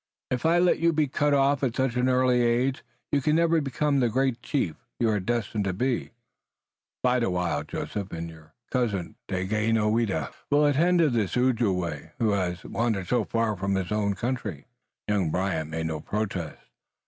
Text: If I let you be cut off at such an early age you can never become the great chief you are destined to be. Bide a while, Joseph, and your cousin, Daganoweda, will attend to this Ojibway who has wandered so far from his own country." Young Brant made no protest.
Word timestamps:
If 0.31 0.47
I 0.47 0.57
let 0.57 0.79
you 0.79 0.91
be 0.93 1.05
cut 1.07 1.31
off 1.31 1.61
at 1.61 1.75
such 1.75 1.95
an 1.95 2.09
early 2.09 2.41
age 2.41 2.83
you 3.11 3.21
can 3.21 3.35
never 3.35 3.61
become 3.61 3.99
the 3.99 4.09
great 4.09 4.41
chief 4.41 4.73
you 4.99 5.07
are 5.11 5.19
destined 5.19 5.63
to 5.65 5.73
be. 5.73 6.09
Bide 7.03 7.21
a 7.21 7.29
while, 7.29 7.61
Joseph, 7.63 8.11
and 8.11 8.27
your 8.27 8.55
cousin, 8.71 9.13
Daganoweda, 9.27 10.31
will 10.49 10.65
attend 10.65 10.97
to 10.97 11.11
this 11.11 11.37
Ojibway 11.37 12.13
who 12.17 12.31
has 12.31 12.63
wandered 12.63 13.09
so 13.09 13.25
far 13.25 13.55
from 13.55 13.75
his 13.75 13.91
own 13.91 14.15
country." 14.15 14.65
Young 15.07 15.29
Brant 15.29 15.69
made 15.69 15.85
no 15.85 15.99
protest. 15.99 16.57